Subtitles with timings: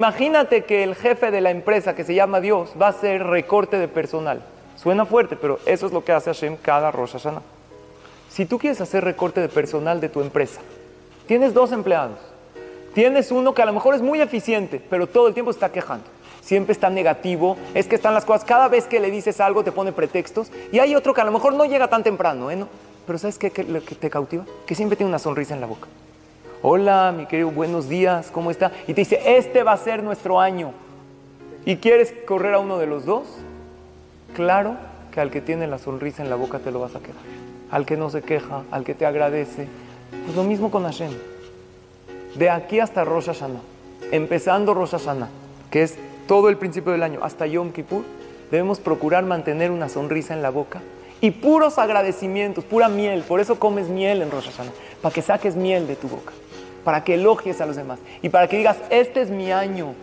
[0.00, 3.78] Imagínate que el jefe de la empresa que se llama Dios va a hacer recorte
[3.78, 4.42] de personal.
[4.74, 7.42] Suena fuerte, pero eso es lo que hace Hashem cada Rosh Hashanah.
[8.28, 10.60] Si tú quieres hacer recorte de personal de tu empresa,
[11.28, 12.18] tienes dos empleados.
[12.92, 16.06] Tienes uno que a lo mejor es muy eficiente, pero todo el tiempo está quejando.
[16.40, 19.70] Siempre está negativo, es que están las cosas, cada vez que le dices algo te
[19.70, 20.50] pone pretextos.
[20.72, 22.58] Y hay otro que a lo mejor no llega tan temprano, ¿eh?
[23.06, 24.44] Pero ¿sabes qué, qué, que te cautiva?
[24.66, 25.86] Que siempre tiene una sonrisa en la boca.
[26.66, 28.72] Hola, mi querido, buenos días, ¿cómo está?
[28.86, 30.72] Y te dice, este va a ser nuestro año.
[31.66, 33.26] ¿Y quieres correr a uno de los dos?
[34.34, 34.78] Claro
[35.12, 37.20] que al que tiene la sonrisa en la boca te lo vas a quedar.
[37.70, 39.68] Al que no se queja, al que te agradece.
[40.24, 41.12] Pues lo mismo con Hashem.
[42.34, 43.60] De aquí hasta Rosh Hashanah,
[44.10, 45.28] empezando Rosh Hashanah,
[45.70, 48.04] que es todo el principio del año, hasta Yom Kippur,
[48.50, 50.80] debemos procurar mantener una sonrisa en la boca
[51.20, 53.20] y puros agradecimientos, pura miel.
[53.20, 54.72] Por eso comes miel en Rosh Hashanah,
[55.02, 56.32] para que saques miel de tu boca
[56.84, 59.94] para que elogies a los demás y para que digas, este es mi año,